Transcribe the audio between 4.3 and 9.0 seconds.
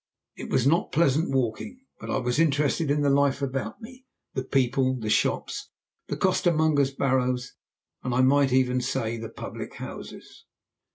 the people, the shops, the costermongers' barrows, and I might even